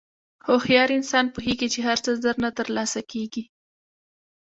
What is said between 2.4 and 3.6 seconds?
نه تر لاسه کېږي.